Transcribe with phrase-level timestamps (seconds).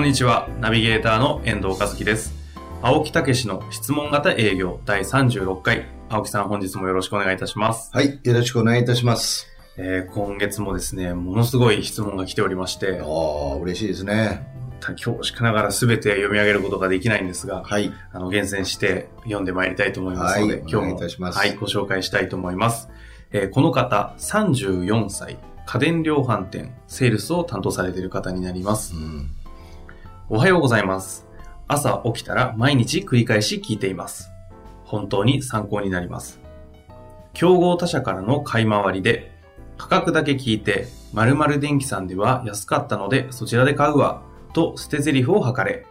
[0.00, 2.32] こんにちは、ナビゲーターの遠藤和樹です。
[2.80, 5.84] 青木武の質問型営業第36回。
[6.08, 7.90] 青木さん本日もよろしくお願いいたします。
[7.92, 9.46] はい、よろしくお願いいたします。
[9.76, 14.46] えー今月もですね、ものすごい質問が来ておりましてあ、あ、嬉しいですね。
[14.80, 17.92] 恐縮ながら全て読み上げることができないんですが、はい。
[18.10, 22.88] あの、厳選して読んでまいりたいと思いますので、はい今日もいたしますはい、ご紹介したいと思います。
[23.32, 25.36] えーこの方、34歳、
[25.66, 28.98] 家電量販店、セールスを担当されている方になりますう。
[28.98, 29.30] ん。
[30.32, 31.26] おはようございます。
[31.66, 34.30] 朝起きたら毎日繰り返し聞いています。
[34.84, 36.38] 本当に参考になります。
[37.32, 39.32] 競合他社からの買い回りで、
[39.76, 44.22] 価格だけ聞いて、〇〇電機さんでは安かったのでそちらで買うわ、
[44.52, 45.84] と捨て台詞を吐かれ、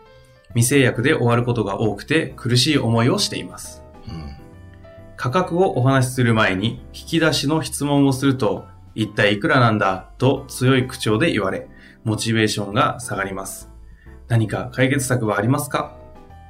[0.53, 3.83] 未制約で終わることが多くて苦しい思いをしています。
[4.07, 4.37] うん。
[5.17, 11.67] 価格をお話しする前に引き出しの質問をすると、一体いくらなんだと強い口調で言われ、
[12.05, 13.68] モチベーションが下がります。
[14.29, 15.97] 何か解決策はありますか？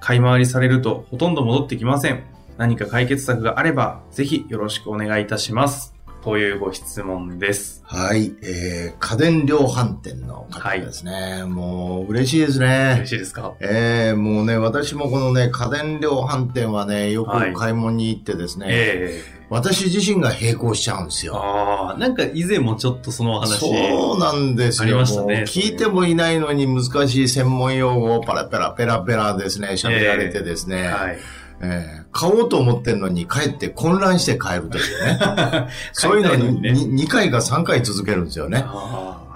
[0.02, 2.24] 買い回りされるとほとんど戻ってきません。
[2.58, 5.96] 何か解決策があれば、ぜひよろしくお願いいたします。
[6.22, 7.82] というご質問です。
[7.86, 11.44] はい、えー、家電量販店の方ですね。
[11.46, 13.08] もう、嬉しいですね嬉。
[13.08, 13.54] しいですか？
[13.62, 21.38] えー、もうね、私もこのね、家電量販店はね、よはいく買い物に行ってですね、え私自身が並行しちゃうんですえよ。
[21.38, 23.58] ああ、なんか以前もちょっとそのお話。
[23.60, 24.90] そうなんですよ。
[24.90, 30.90] ありましたね聞いてもいないのに難しい専門用語をパラペラペラペラですね、喋られてですね。
[30.90, 31.18] はい。
[31.62, 35.20] えー買おうと思ってんのに帰って混乱して帰るというね。
[35.94, 38.66] そういうのにねに、2回か3回続けるんですよね。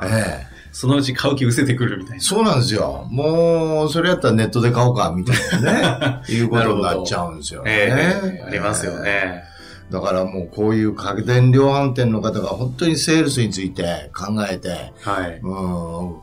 [0.01, 2.23] ええそのうち買う気失せてくるみたいな。
[2.23, 3.07] そうなんですよ。
[3.11, 6.21] もう、それやったらネットで買おうか、みたいなね。
[6.35, 7.71] いうことになっちゃうんですよね。
[7.71, 9.43] ええありますよね。
[9.91, 15.39] だからもうこういう家電量販店の方が本当にセールスについて考えて、はい。
[15.43, 15.51] うん、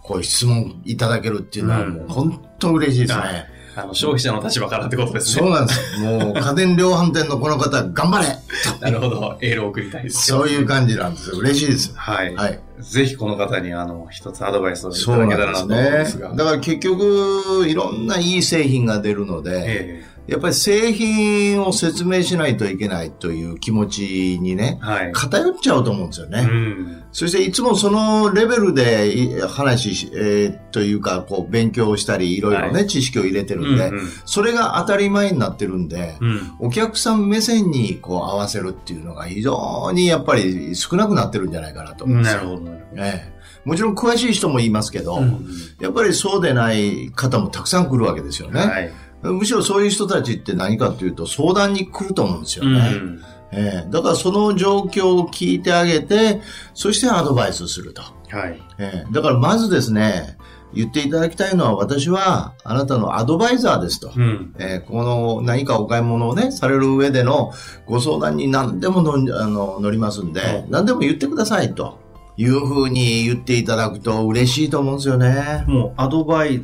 [0.03, 3.21] こういう質問いただけるっていうのはうんもう本当嬉しいですね。
[3.21, 5.43] はいあの、消費者の立場からってことですね。
[5.43, 5.99] そうなんです。
[6.01, 8.37] もう家電量販店のこの方、頑張れ
[8.81, 9.39] なるほど。
[9.41, 10.39] エールを送りたいですよ。
[10.39, 11.39] そういう感じなんですよ。
[11.39, 11.93] 嬉しいです。
[11.97, 12.35] はい。
[12.35, 12.61] はい。
[12.81, 16.31] ぜひこの方に、あの、一つアドバイスをいただけたらなと思うんですが。
[16.31, 16.37] ね。
[16.37, 25.13] だから結局、いろんないい製品が出るので、えやっぱり製品を説明しないといけないという気持ちにねえ、はい。
[25.13, 26.43] 偏っちゃうと思うんですようね。
[26.45, 27.03] ん。
[27.11, 36.53] そしていつもそのレベルでい話し、えーというか、こう、勉強したり、いろいろね、は知識を入れてるんで、うんうんそれが当たり前になってるんで、うん。
[36.61, 42.39] お客さん目線にこう合わせるっていうのが非常にやっぱり少なくなってるんじゃないかなと思うんですよ。
[42.39, 42.70] なるほど。
[42.97, 45.47] ええもちろん詳しい人もいますけど、うん
[45.81, 48.61] やっぱりそうでない方もたくさん来るわけですよね。
[48.61, 48.91] はい。
[49.23, 52.81] むしろそういう人たちって何かというと相談に来ると思うんですようね。
[52.91, 53.21] ん。
[53.53, 56.41] ええだからその状況を聞いてあげて、
[56.75, 58.03] そしてアドバイスすると。
[58.03, 58.63] はい。
[58.79, 60.39] ええだからまずですね、
[60.73, 64.13] 言っていただきたいのは私はあなたのアドバイザーですと。
[64.17, 64.55] うん。
[64.59, 67.53] えーこの何かお買い物をね、される上での
[67.87, 72.00] ご相談に何でものあの乗りますんで、はい何でも言ってくださいと
[72.41, 75.65] いうふうに言っていただくと嬉しいと思うんですよね。
[75.67, 76.63] もう、アドバイ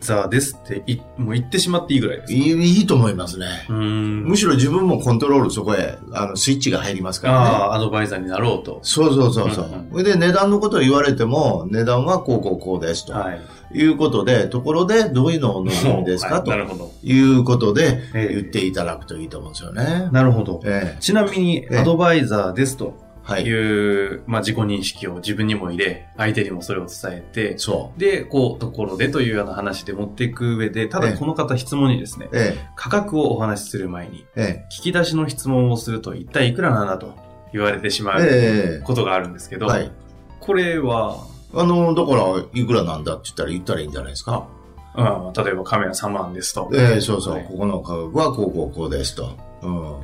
[0.00, 2.38] ザーですってい、もう言ってしまっていいぐらいですか？
[2.38, 3.46] いいいいと思いますね。
[3.68, 4.24] うん。
[4.26, 7.38] むしろ自分もコントロールそこへあのスイッチが入りますからね。
[7.40, 8.78] ああ、アドバイザーになろうと。
[8.82, 9.64] そうそうそうそう。
[9.66, 13.12] うんうんそれで値段のことを言われても、値段はこうこうこうですと。
[13.12, 13.40] はい。
[13.74, 16.92] いうことで、ところでどういうのをお望みですか、はいとなるほど。
[17.02, 20.08] いうことでええ言っていただくといいと思うんですよね。
[20.12, 20.62] なるほど。
[20.64, 22.94] ええちなみに、ええアドバイザーですと
[23.28, 23.52] はいい。
[24.16, 37.14] う、まあ、自己認識を自分にも入れ、相手にもそれを伝えて、そで、こう、ところでというような話で持っていく上で、たええだこの方質問にですねう。、え価格をお話しする前に、え、え聞き出しの質問をすると一体いくらなんだと
[37.52, 38.26] 言われてしまえ、う
[38.78, 39.90] えことがあるんですけど、はい。
[40.40, 41.18] これは、
[41.54, 44.48] あの、だから、いくらなんだって言ったら言ったらいいんじゃないですか？
[44.96, 46.70] うん、例えばカメラ3万ですと。
[46.74, 49.36] ええそうそう、はいここの価格はこうこうこうですと。
[49.62, 49.96] うん。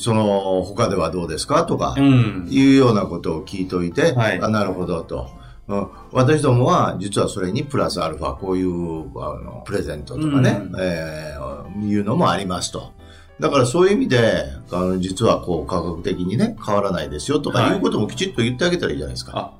[0.00, 1.64] その、他ではどうですか？
[1.64, 2.46] とかう、ん。
[2.50, 5.28] いうようなことを聞いといて、はいあなるほどと。
[5.66, 11.54] うん、私どもは、実はそれにプラスアルファ、こういう、あの、プレゼントとかね、うんえー
[11.88, 12.92] いうのもありますと。
[13.40, 19.32] だからそういう意味で、あの、実はこう、価格的にね、変わらないですよとかはいいうこともきちっと言ってあげたらいいじゃないですか。
[19.34, 19.52] あ、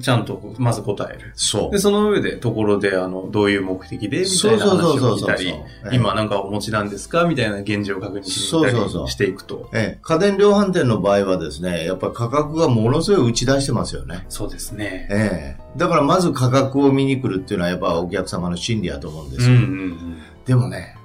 [0.00, 1.32] ちゃんとまず答える。
[1.34, 1.78] そうで、。
[1.78, 9.68] その上で、ところで、あの、どういう目的で、みたいな話を聞いたりそうそうそうそうそう、今なんかお持ちなんですかみたいな現状を確認しに行ったそうそうそうりしていくと。
[9.72, 14.24] ええ、家電量販店の場合はですね、やっぱり価格がものすごい打ち出してますよね。
[14.28, 15.08] そうですね。
[15.10, 15.78] ええ。
[15.78, 19.54] だからまず価格を見に来るっていうのはやっぱお客様の心理やと思うんでうんすよ。
[19.54, 20.96] うんでもね、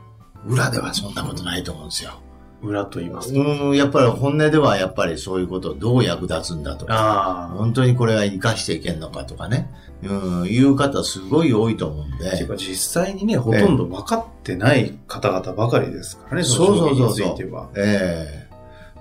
[0.48, 2.20] 裏ではそんなことないと思うんですよ。
[2.66, 2.70] うん。
[2.70, 3.42] 裏と言いますと。
[3.42, 7.52] うん、やっぱり本音ではやっぱりそういうことどう役立つんだとか。
[7.58, 9.70] 本当にこれは活かしていけんのかとかね、
[10.04, 17.70] うん、いう方すごい多いと思うんで実際にね、ほとんど分かってない方々ばかりですからね、そうの商品そうそうそうについては。
[17.76, 18.46] ええ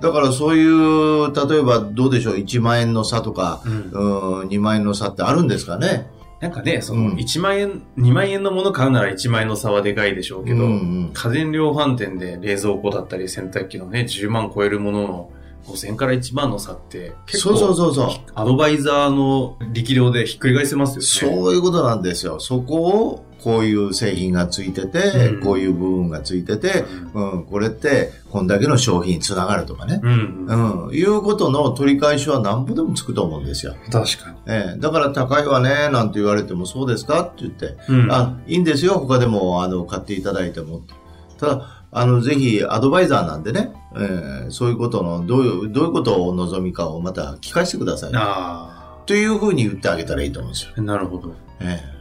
[0.01, 6.11] だからそういう、例えばどうでしょう、1万円の差とか、うんうん、2万円の差ってあるんですかね。
[6.45, 10.75] なんかね、そうんの1万円、2万円のもの買うなら1万円の差はでかいでしょうけど、うんう
[11.07, 15.31] ん家電量販店で冷蔵庫だったり洗濯機のね、10万超えるものの
[15.67, 18.09] 5000から1万の差って結そうそう構そうそう。
[18.35, 21.37] アドバイザーの力量でひっくり返せますよね。
[21.37, 22.39] そういうことなんですよ。
[22.41, 30.01] そこを、こういう製品がついてて、うんこういう部分がついてて、うん、これって、こんだけの商品につながるとかね。
[30.03, 30.47] うん。
[30.49, 30.87] うん。
[30.87, 33.77] うん、いうことの取り返しは何歩でもつくと思うんですよ。
[33.93, 34.37] 確かに。
[34.47, 38.11] ええ、だから高いわね、なんて言われてもそうですかって言って、うん。
[38.11, 40.81] あ、いいんですよ、他でも、あの、買っていただいても。
[41.39, 48.13] ただ、あの、ぜひ、アドバイザーなんでね、ええそういうことの、どういう、どういうことをお望みかをまた聞かせてください。
[48.15, 50.73] あというふうに言ってあげたらいいと思うんですよ。
[50.77, 51.35] あ、なるほど。
[51.61, 51.94] え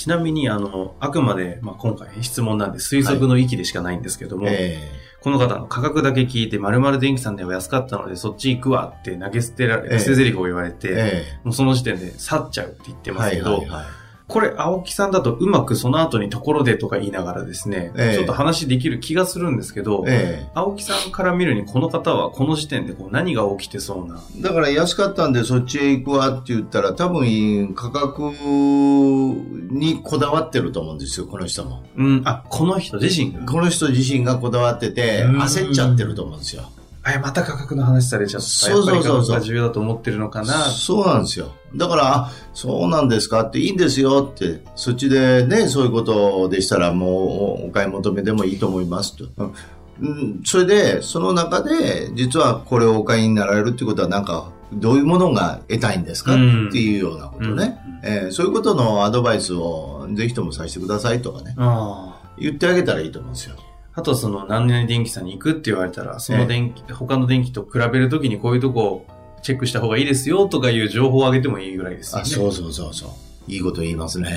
[0.00, 4.90] ちなみに、あの、あくまで、まあ、今回質問なんで推測の域でしかないんですけども、ええ。
[5.20, 9.98] この方の価格だけ聞いて、〇〇電機さんでは安かったので、そっち行くわって投げ捨てられ、ええ。
[9.98, 13.84] 捨て台詞を言われて、えもうその時点で去っちゃうって言ってえますけど、はいはいはい。
[14.30, 24.22] これ、青木さんだとうまくその後にところでとか言いながらですね、ええちょっと話できる気がするんですけど、え青木さんから見るにこの方はこの時点でこう何が起きてそうな。
[24.38, 31.82] えだから安かったんでそっちへ行くわって言ったら多分価格にこだわってると思うんですよ、この人も。
[31.96, 33.40] うん、あ、この人自身が。
[33.46, 36.70] この人自身がこだわっててうん焦っちゃってると思うんですよ。
[37.02, 38.46] あ、また価格の話されちゃった。
[38.46, 40.52] そうそうそうそう重要だと思ってるのかな。
[40.70, 41.52] そうなんですよ。
[41.74, 49.24] だから、あそうなんですかっていいんですよって、そっちでね、そういうことでしたらもうお買い求めでもいいと思いますと。
[50.02, 61.54] うん、それで、その中で、実はこれをお買いになられるってことはなんか、どういうものが得たいんですか、うんっていうようなことね、えーそういうことのアドバイスをぜひともさせてくださいとかね。
[62.38, 63.56] 言ってあげたらいいと思うんですよ。
[63.94, 69.06] あとその何々電機さんに行くって言われたら、その電気、他の電気と比べるときにこういうとこ
[69.42, 72.22] チェックした方がいいですよとかいう情報をあげてもいいぐらいですよね。
[72.22, 73.10] あ、そうそうそうそう。
[73.50, 74.36] いいこと言いますね。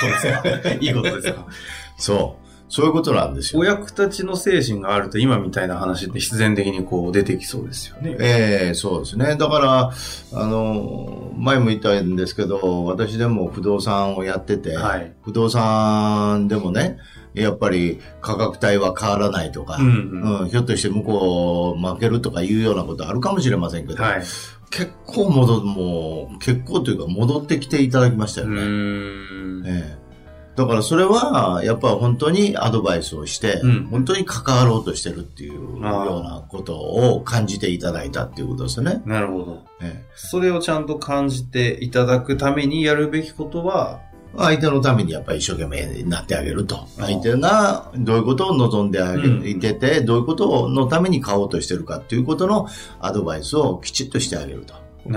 [0.00, 0.70] そうですか。
[0.80, 1.46] いいことですか。
[1.98, 2.50] そう。
[2.70, 3.64] そういうことなんですよお。
[3.64, 8.16] 役立ちの精神があると今みたいな話って必然的にこう出てきそうですよね。
[8.20, 9.36] ええそうですね。
[9.36, 9.92] だから、
[10.40, 15.12] あの、前も言ったんですけど、私でも不動産をやってて、はい。
[15.22, 16.98] 不動産でもね、
[17.34, 19.88] やっぱり価格帯は変わらないとか、うんう
[20.26, 24.22] んうんひょっとして向こう負けるとかいうようなことあるかもしれませんけど、はい。
[24.70, 29.62] 結構戻、もう、結構というか戻ってきていただきましたうよね。
[29.66, 30.10] ええ
[30.56, 39.00] だからそれは、やっぱ本当にアドバイスをして、うん本当に関わろうとしてるっていうようなことを感じていただいたっていうことですね。
[39.06, 39.62] なるほど。
[39.80, 44.00] ええそれをちゃんと感じていただくためにやるべきことは、
[44.36, 46.86] 相手のためにやっぱり一生懸命になってあげると。
[46.98, 52.68] 相手がどういうことを望んであげうんいてて、どういうことのために買おうとしてるかっていうことの
[53.00, 54.74] アドバイスをきちっとしてあげると。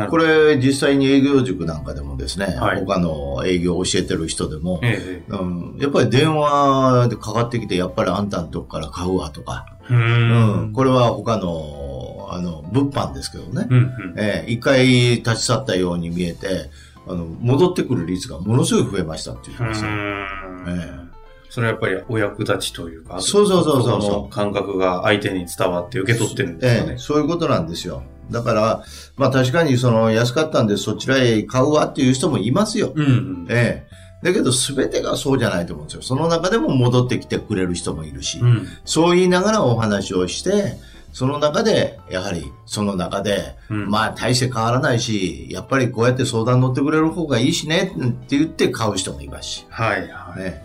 [0.09, 5.31] これ実際に営業塾なんかでもですね、はい他の営業を教えてる人でも、ええ。
[5.31, 10.73] うん、やっぱり電話でかかってきて、やっぱりあんたのとこから買うわとか、うーうんん。
[10.73, 13.67] これは他の、あの、物販ですけどね。
[13.69, 14.13] うんうん。
[14.17, 16.69] ええ一回立ち去ったように見えて、
[17.07, 19.89] あの、戻ってくる率がものすごい増えましたっていうう話ですよ。
[19.89, 21.13] ーんえ
[21.49, 26.97] それはやっぱりお役立ちというか、そうそうそうそうそ感覚が相手に伝わって受け取ってるんですよねええ。
[26.97, 28.01] そういうことなんですよ。
[28.31, 28.83] だから、
[29.17, 32.91] まあ確かにその安かったんでそちらへ買うわっていう人もいますよ。
[32.95, 33.47] うんうん。
[33.49, 36.01] ええだけど全てがそうじゃないと思うんですよ。
[36.01, 38.67] その中でも戻ってきてくれる人もいるし、うん。
[38.85, 40.77] そう言いながらお話をして、
[41.13, 49.65] その中で、やはり、その中で、うんまあ大して変わらないし、やっぱりこうやって相談乗ってくれる方がいいしねって言って買う人もいますし。
[49.69, 50.39] はいはい。
[50.39, 50.63] ね、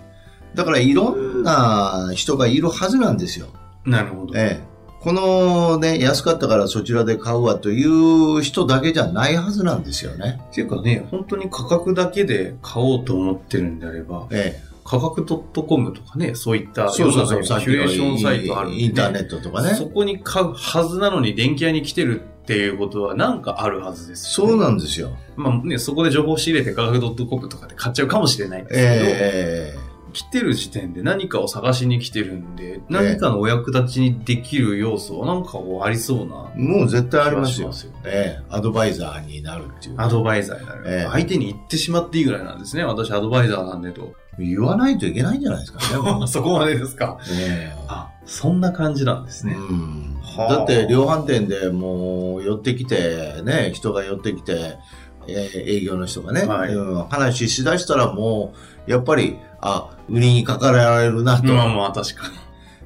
[0.55, 3.49] だからいろんな人がいるはずなんですよ。
[3.85, 4.33] なるほど。
[4.37, 4.65] ええ、
[5.01, 10.41] このね、安かったからそちらで買うわという人だけじゃないはずなんですよね。
[10.51, 14.59] っていうかね、本当に価格だけで買おうと思ってるんであれば、え
[14.89, 19.75] 価格 .com とかね、そういったえ、そうそうそう、世の中にはキュレーションサイトあるんで、インターネットとかね。
[19.75, 25.15] そこに買うはずなのに電気屋に来てるっっていうことはなんかあるはずですそうなんですよ。
[25.37, 29.88] まあね、そこで情報を仕入れて科学 .com とかで買っちゃうかもしれないんですけど、ええ
[30.19, 37.69] 来てる時点で何かを探しに来てるんで、何かのお役立ちにできる要素はなんかこうありそうなもう絶対ありますよ。
[37.69, 39.95] 気がしますよええアドバイザーになるっていう。
[39.99, 40.83] アドバイザーになる。
[40.87, 42.85] ええ相手に言ってしまっていいぐらいなんですね。
[42.85, 44.15] 私アドバイザーなんでと。
[44.41, 46.27] 言わないといけないんじゃないですかね。
[46.29, 47.19] そこまでですか？
[47.31, 49.55] ええあ、そんな感じなんですね。
[49.55, 54.77] うんはあだって量販店でもう寄ってきて、ね、人が寄ってきて、
[55.29, 58.55] えー営業の人がね、はいうん話しだしたらも
[58.87, 62.29] う、やっぱり、あ、売りにかかられるな、とまあまあ確か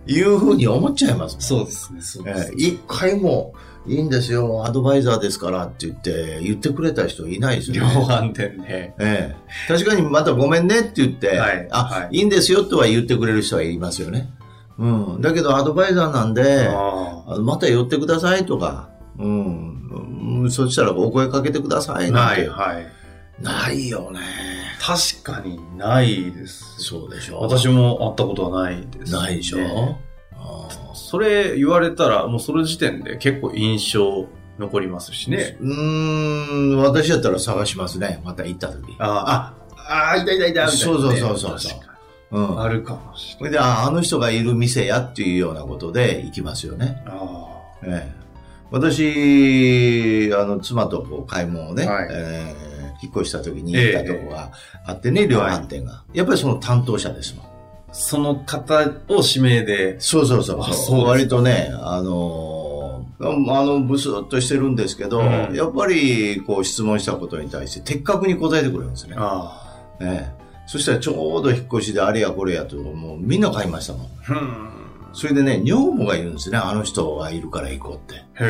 [0.06, 0.14] に。
[0.14, 1.36] いうふうに思っちゃいます。
[1.40, 3.54] そうですね、そうえですー一回も、
[3.86, 7.80] いいんですよ、アドバイザーですからって言って、言ってくれた人いないですね。
[7.80, 8.64] 販店で。
[8.68, 9.36] ええ
[9.68, 14.30] 確かにまたごめんねって言って、はいあ、はいい、いんですよとは言ってくれる人はいますよね。
[14.78, 14.86] う
[15.18, 15.20] ん。
[15.20, 18.88] だけどアドバイザーなんで、あまた寄ってくださいとか、
[19.18, 22.42] うん、うんそしたらお声かけてくださいあなんて。
[22.42, 22.86] ない、はい。
[23.42, 24.20] ないよね。
[24.82, 26.82] 確かにないです。
[26.82, 27.38] そうでしょ。
[27.38, 29.96] 私も会ったことはないです、ないでしょ。
[30.92, 34.26] それ言われたら、もうその時点で結構印象
[34.58, 35.56] 残りますしね。
[35.60, 38.20] うーん、私だったら探しますね。
[38.24, 38.96] また行った時。
[38.98, 40.76] ああ、ああ、いたいたいた、みたいな、ね。
[40.76, 41.76] そうそうそうそうそ
[42.32, 42.58] ううんに。。
[42.58, 43.52] あるかもしれない。
[43.52, 47.00] で、ああの人がいる店やっていうようなことで行きますよね。
[47.06, 47.46] あ
[47.84, 48.12] ええ、
[48.72, 52.71] 私、あの、妻とこう買い物をね、はいええ
[53.02, 54.52] 引っ越した時に行ったとこが
[54.86, 56.04] あってね、量販店が。
[56.12, 57.46] やっぱりその担当者ですもん。
[57.46, 57.48] あ
[57.92, 60.00] その方を指名で。
[60.00, 61.04] そうそうそうそう。
[61.04, 62.82] 割とね、あのー
[63.24, 69.14] あの、ブスッとしてるんですけど、うんやっぱり、こう、質問したことに対して的確に答えてくれるんですね。
[69.16, 74.06] あええそしたらちょうど引っ越しであれやこれやと、もうみんな買いましたもん。
[74.06, 74.08] あ。
[74.28, 74.72] うん。
[75.12, 76.58] それでね、女房がいるんですね。
[76.58, 78.14] あの人がいるから行こうって。
[78.14, 78.46] へえ。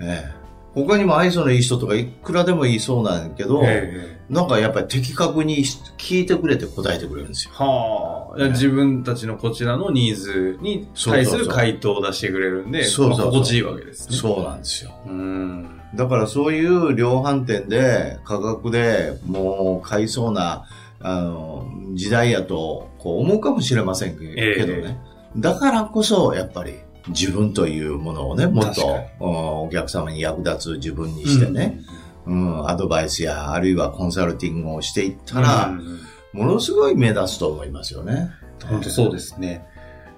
[0.00, 0.43] ええ
[0.74, 5.58] 他にも愛想のいい人とかいくらでもいいそうなんだけど、へなんかやっぱり的確に
[5.98, 7.52] 聞いてくれて答えてくれるんですよ。
[7.54, 8.48] えはあ。
[8.48, 14.16] 自分たちのこちらのニーズに対する回答を出してくれるんで、そうそうそうまあ心地いいわけですね。
[14.16, 14.90] そうなんですよ。
[15.06, 15.80] うん。
[15.94, 20.66] だからそういう量販店で価格でもう買いそうな、
[21.00, 24.98] あの、時代やとこう思うかもしれませんけどね。
[25.36, 26.74] だからこそやっぱり
[27.08, 31.80] 自分というものをね、もっとお客様に役立つ自分にしてね、
[32.26, 36.00] うん、アドバイスやあるいはコンサルティングをしていったら、うん。
[36.32, 38.30] ものすごい目立つと思いますよね。
[38.64, 39.66] 本当そうですね。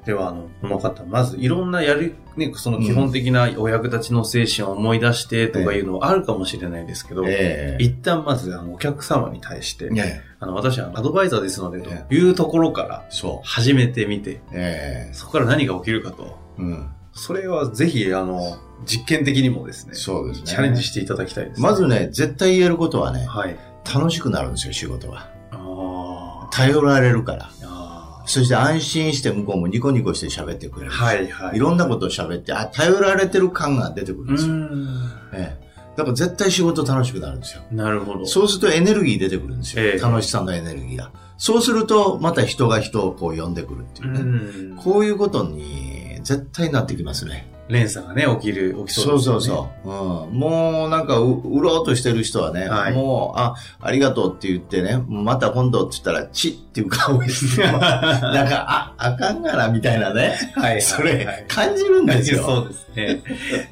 [0.07, 7.83] では、あの、この方、まずいろんなやる、ね、その基本的なお役立ちの精神を思い出してとかいうのはあるかもしれないですけど、ええ。
[7.83, 14.41] 一旦まず、あの、お客様に対して、ねあの、私はアドバイザーですので、えというところからそ始めてみて、う。
[14.53, 15.11] え。
[15.13, 16.46] そこから何が起きるかと。
[16.59, 16.89] えうん。
[17.13, 20.47] それはぜひ、あの、実験的にもですね、そうですね。
[20.47, 23.57] チャレンジしていただきたいです、まずね、絶対言えることはね、はい。
[23.93, 25.29] 楽しくなるんですよ、仕事が。
[25.53, 27.51] あ頼られるから。
[28.29, 30.91] そして安心して向こうもニコニコして喋ってくれー。
[30.91, 31.01] るし。
[31.01, 31.57] はいはい。
[31.57, 34.55] いろんなことを喋って、あ、頼られてる感が出てくるんうですよ。
[34.55, 35.11] ん。
[35.33, 35.67] ええ。
[35.97, 37.63] だから絶対仕事楽しくなるんですよ。
[37.71, 38.27] なるほど。
[38.27, 39.83] そうするとエネルギー出てくるんですよ。
[39.85, 41.13] ええ楽しさのエネルギーが。
[41.39, 44.21] そうすると、また人が人をこう呼んでくるっていうね。
[44.21, 45.96] うんこういうことに
[46.27, 47.49] 絶対なってきますね。
[47.69, 49.41] 連鎖がね、起きる、起きそそううですよね。
[49.41, 49.47] そう
[49.85, 50.29] そう。
[50.29, 57.67] うん、もうなんかう売ろうとしてる人はね、はいもう、あ、ありがとうって言ってね、また今度って言ったら、チッっていう顔ですよ。
[57.79, 57.81] なん
[58.49, 60.37] か、あ、あかんがな、みたいなね。
[60.55, 62.43] はいはいそれ、感じるんですよ。
[62.47, 62.89] そうです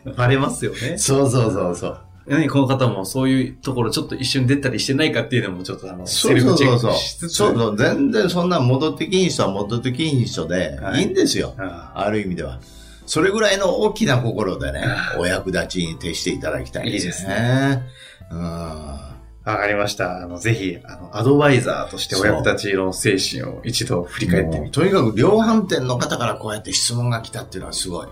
[0.05, 0.13] ね。
[0.17, 0.97] バレますよね。
[0.97, 1.99] そうそうそうそう。
[2.27, 7.29] ね、この方もそういうところちょっと一瞬出たりしてないかっていうのもちょっとあの、そうセルフチェッそうそうそう。
[7.29, 11.55] そうそう、全然そんな戻ってきん人は戻ってきん人で、はいいいんですよ。
[11.59, 12.61] あある意味では。
[13.07, 17.83] それぐらいの大きな心でねあ、お役立ちに徹していただきたいですいいですね。
[18.31, 18.41] うん。
[18.41, 20.23] わかりました。
[20.23, 24.73] あの、ぜひ、あの、アドバイザーとしてお役立ちの精神を一度振り返ってみて。
[24.73, 28.07] とにかく量販店の方からこうやって質問が来たっていうのはすごい。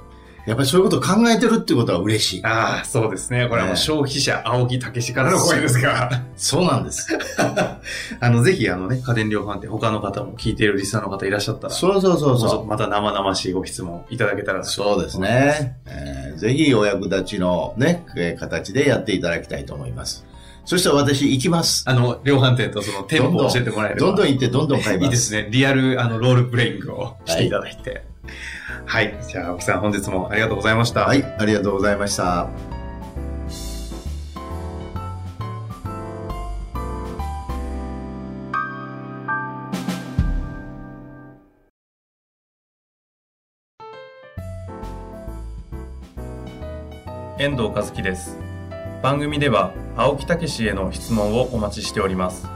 [0.46, 2.44] やっぱりそういうことを考えてるっていうことは嬉しい。
[2.44, 3.49] ああ、そうですね。
[3.49, 6.22] これはもうね消費者、青木武史からの声ですが。
[6.37, 7.06] そうなんです。
[8.18, 14.64] あの、ぜひ、あのね、家電量販店、他の方も聞いているリスナーの方いらっしゃったら、そうそうそうもうまた生々しいご質問いただけたらう。
[14.64, 15.76] そうですね。
[15.87, 20.26] えーぜひお役立ちのね、えー形でやっていただきたいと思います。
[20.64, 21.84] そして私行きます。
[21.87, 24.06] あの、量販店とその店舗を教えてもらえれば。
[24.06, 25.04] どんどん行ってどんどん買います。
[25.06, 25.49] いいですね。
[25.50, 27.90] リアル、あの、ロールプレイングをしていただいて。
[27.90, 28.02] はい。
[29.29, 31.07] じゃあ、青木さん、本日もありがとうございました。
[31.07, 32.49] はい、ありがとうございました。
[47.43, 48.38] 遠藤和樹です
[49.02, 52.47] 番組では青木武氏への質問をお待ちしております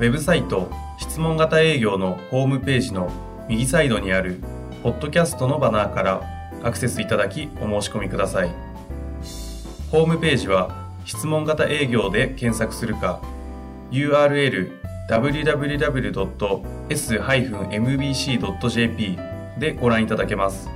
[0.00, 0.68] ウェブサイト
[0.98, 3.08] 質問型営業のホームページの
[3.48, 4.40] 右サイドにある
[4.82, 6.22] ポッドキャストのバナーから
[6.62, 8.50] アクセスいただきお申し込みください
[9.90, 13.20] ホームページは質問型営業で検索するか
[13.90, 15.98] URL www.s-mbc.jp
[19.58, 20.68] でご覧いただけます。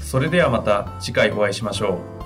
[0.00, 2.21] それではまた次回お会いしましょう。